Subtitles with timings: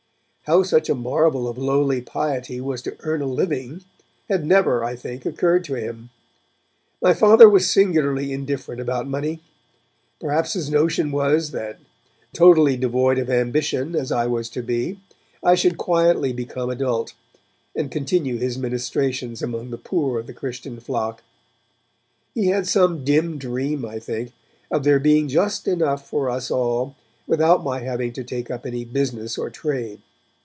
[0.45, 3.83] How such a marvel of lowly piety was to earn a living
[4.27, 6.09] had never, I think, occurred to him.
[7.01, 9.39] My Father was singularly indifferent about money.
[10.19, 11.79] Perhaps his notion was that,
[12.33, 14.99] totally devoid of ambitions as I was to be,
[15.41, 17.13] I should quietly become adult,
[17.73, 21.23] and continue his ministrations among the poor of the Christian flock.
[22.35, 24.33] He had some dim dream, I think,
[24.69, 28.83] of there being just enough for us all without my having to take up any
[28.83, 30.01] business or trade.